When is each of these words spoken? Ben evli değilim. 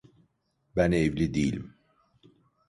Ben 0.75 0.91
evli 0.91 1.33
değilim. 1.33 1.73